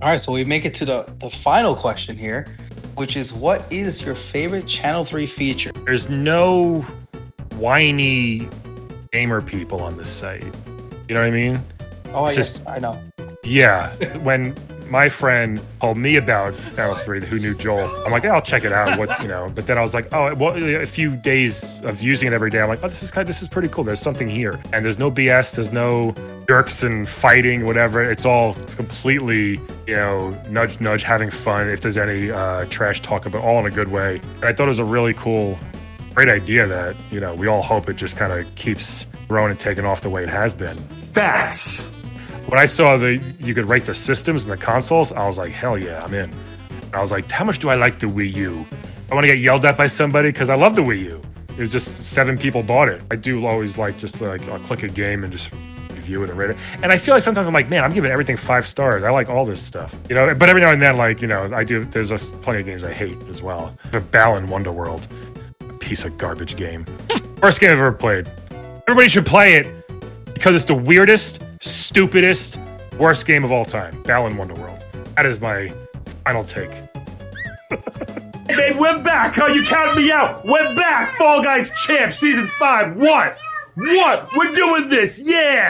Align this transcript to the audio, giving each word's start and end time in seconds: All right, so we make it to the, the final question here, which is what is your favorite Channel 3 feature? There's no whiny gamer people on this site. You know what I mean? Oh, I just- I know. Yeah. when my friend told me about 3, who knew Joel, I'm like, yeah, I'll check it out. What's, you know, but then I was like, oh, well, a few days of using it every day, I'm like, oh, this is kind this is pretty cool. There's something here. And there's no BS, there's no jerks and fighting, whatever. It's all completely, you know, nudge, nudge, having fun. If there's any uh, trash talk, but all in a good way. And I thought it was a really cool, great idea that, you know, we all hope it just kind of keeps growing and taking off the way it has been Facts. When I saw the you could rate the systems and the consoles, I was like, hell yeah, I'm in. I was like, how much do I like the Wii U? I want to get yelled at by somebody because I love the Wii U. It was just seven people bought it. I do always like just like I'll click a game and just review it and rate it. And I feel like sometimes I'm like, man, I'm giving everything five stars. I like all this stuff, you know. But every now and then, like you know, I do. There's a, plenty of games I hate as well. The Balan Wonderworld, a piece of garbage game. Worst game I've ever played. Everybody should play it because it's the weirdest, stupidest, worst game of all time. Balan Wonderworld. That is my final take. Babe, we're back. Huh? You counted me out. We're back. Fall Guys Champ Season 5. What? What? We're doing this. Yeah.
All 0.00 0.08
right, 0.08 0.20
so 0.20 0.32
we 0.32 0.44
make 0.44 0.64
it 0.64 0.74
to 0.76 0.84
the, 0.84 1.12
the 1.20 1.28
final 1.28 1.74
question 1.74 2.16
here, 2.16 2.46
which 2.94 3.16
is 3.16 3.32
what 3.32 3.64
is 3.72 4.00
your 4.00 4.14
favorite 4.14 4.66
Channel 4.66 5.04
3 5.04 5.26
feature? 5.26 5.72
There's 5.84 6.08
no 6.08 6.82
whiny 7.56 8.48
gamer 9.12 9.40
people 9.40 9.80
on 9.82 9.94
this 9.94 10.08
site. 10.10 10.44
You 11.08 11.14
know 11.14 11.20
what 11.20 11.26
I 11.26 11.30
mean? 11.30 11.60
Oh, 12.12 12.24
I 12.24 12.34
just- 12.34 12.66
I 12.68 12.78
know. 12.78 13.00
Yeah. 13.42 13.92
when 14.18 14.54
my 14.90 15.08
friend 15.08 15.60
told 15.80 15.98
me 15.98 16.16
about 16.16 16.54
3, 16.54 17.20
who 17.20 17.38
knew 17.38 17.54
Joel, 17.54 17.90
I'm 18.04 18.12
like, 18.12 18.22
yeah, 18.22 18.34
I'll 18.34 18.42
check 18.42 18.64
it 18.64 18.72
out. 18.72 18.98
What's, 18.98 19.18
you 19.20 19.28
know, 19.28 19.50
but 19.54 19.66
then 19.66 19.78
I 19.78 19.80
was 19.80 19.94
like, 19.94 20.12
oh, 20.12 20.34
well, 20.34 20.56
a 20.56 20.86
few 20.86 21.16
days 21.16 21.64
of 21.84 22.02
using 22.02 22.28
it 22.28 22.32
every 22.32 22.50
day, 22.50 22.60
I'm 22.60 22.68
like, 22.68 22.82
oh, 22.82 22.88
this 22.88 23.02
is 23.02 23.10
kind 23.10 23.28
this 23.28 23.42
is 23.42 23.48
pretty 23.48 23.68
cool. 23.68 23.84
There's 23.84 24.00
something 24.00 24.28
here. 24.28 24.58
And 24.72 24.84
there's 24.84 24.98
no 24.98 25.10
BS, 25.10 25.54
there's 25.54 25.72
no 25.72 26.14
jerks 26.48 26.82
and 26.82 27.08
fighting, 27.08 27.66
whatever. 27.66 28.02
It's 28.02 28.24
all 28.24 28.54
completely, 28.76 29.60
you 29.86 29.94
know, 29.94 30.30
nudge, 30.48 30.80
nudge, 30.80 31.02
having 31.02 31.30
fun. 31.30 31.68
If 31.68 31.80
there's 31.80 31.98
any 31.98 32.30
uh, 32.30 32.64
trash 32.66 33.02
talk, 33.02 33.24
but 33.24 33.34
all 33.36 33.60
in 33.60 33.66
a 33.66 33.74
good 33.74 33.88
way. 33.88 34.20
And 34.36 34.44
I 34.44 34.52
thought 34.52 34.64
it 34.64 34.68
was 34.68 34.78
a 34.78 34.84
really 34.84 35.14
cool, 35.14 35.58
great 36.14 36.28
idea 36.28 36.66
that, 36.66 36.96
you 37.10 37.20
know, 37.20 37.34
we 37.34 37.46
all 37.46 37.62
hope 37.62 37.88
it 37.88 37.96
just 37.96 38.16
kind 38.16 38.32
of 38.32 38.52
keeps 38.54 39.06
growing 39.28 39.50
and 39.50 39.60
taking 39.60 39.84
off 39.84 40.00
the 40.00 40.10
way 40.10 40.22
it 40.22 40.28
has 40.28 40.54
been 40.54 40.76
Facts. 40.78 41.90
When 42.48 42.58
I 42.58 42.66
saw 42.66 42.96
the 42.96 43.22
you 43.40 43.54
could 43.54 43.66
rate 43.66 43.84
the 43.84 43.94
systems 43.94 44.44
and 44.44 44.52
the 44.52 44.56
consoles, 44.56 45.12
I 45.12 45.26
was 45.26 45.36
like, 45.36 45.52
hell 45.52 45.76
yeah, 45.76 46.00
I'm 46.02 46.14
in. 46.14 46.32
I 46.94 47.00
was 47.00 47.10
like, 47.10 47.30
how 47.30 47.44
much 47.44 47.58
do 47.58 47.68
I 47.68 47.74
like 47.74 47.98
the 47.98 48.06
Wii 48.06 48.34
U? 48.34 48.66
I 49.10 49.14
want 49.14 49.24
to 49.24 49.28
get 49.28 49.38
yelled 49.38 49.64
at 49.66 49.76
by 49.76 49.86
somebody 49.86 50.30
because 50.30 50.48
I 50.48 50.54
love 50.54 50.74
the 50.74 50.82
Wii 50.82 51.02
U. 51.04 51.22
It 51.50 51.60
was 51.60 51.70
just 51.70 52.06
seven 52.06 52.38
people 52.38 52.62
bought 52.62 52.88
it. 52.88 53.02
I 53.10 53.16
do 53.16 53.44
always 53.46 53.76
like 53.76 53.98
just 53.98 54.20
like 54.20 54.42
I'll 54.48 54.58
click 54.60 54.82
a 54.82 54.88
game 54.88 55.24
and 55.24 55.32
just 55.32 55.50
review 55.90 56.22
it 56.24 56.30
and 56.30 56.38
rate 56.38 56.50
it. 56.50 56.56
And 56.82 56.90
I 56.90 56.96
feel 56.96 57.14
like 57.14 57.22
sometimes 57.22 57.46
I'm 57.46 57.52
like, 57.52 57.68
man, 57.68 57.84
I'm 57.84 57.92
giving 57.92 58.10
everything 58.10 58.36
five 58.36 58.66
stars. 58.66 59.04
I 59.04 59.10
like 59.10 59.28
all 59.28 59.44
this 59.44 59.62
stuff, 59.62 59.94
you 60.08 60.14
know. 60.14 60.34
But 60.34 60.48
every 60.48 60.62
now 60.62 60.72
and 60.72 60.80
then, 60.80 60.96
like 60.96 61.20
you 61.20 61.28
know, 61.28 61.50
I 61.52 61.64
do. 61.64 61.84
There's 61.84 62.10
a, 62.10 62.18
plenty 62.18 62.60
of 62.60 62.66
games 62.66 62.82
I 62.82 62.94
hate 62.94 63.18
as 63.28 63.42
well. 63.42 63.76
The 63.92 64.00
Balan 64.00 64.48
Wonderworld, 64.48 65.02
a 65.68 65.72
piece 65.74 66.04
of 66.04 66.16
garbage 66.16 66.56
game. 66.56 66.86
Worst 67.42 67.60
game 67.60 67.70
I've 67.70 67.78
ever 67.78 67.92
played. 67.92 68.30
Everybody 68.86 69.08
should 69.08 69.26
play 69.26 69.56
it 69.56 69.66
because 70.32 70.54
it's 70.54 70.64
the 70.64 70.74
weirdest, 70.74 71.42
stupidest, 71.60 72.58
worst 72.98 73.26
game 73.26 73.44
of 73.44 73.52
all 73.52 73.64
time. 73.64 74.02
Balan 74.02 74.34
Wonderworld. 74.36 74.82
That 75.16 75.26
is 75.26 75.40
my 75.40 75.72
final 76.24 76.44
take. 76.44 76.70
Babe, 78.46 78.76
we're 78.78 79.02
back. 79.02 79.34
Huh? 79.34 79.46
You 79.46 79.64
counted 79.64 79.96
me 79.96 80.10
out. 80.10 80.44
We're 80.44 80.74
back. 80.74 81.14
Fall 81.16 81.42
Guys 81.42 81.70
Champ 81.84 82.14
Season 82.14 82.46
5. 82.46 82.96
What? 82.96 83.38
What? 83.76 84.28
We're 84.36 84.54
doing 84.54 84.88
this. 84.88 85.18
Yeah. 85.18 85.66